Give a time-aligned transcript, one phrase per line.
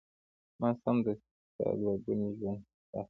[0.59, 2.99] ما سمدستي ستا دوه ګونی ژوند احساس کړ.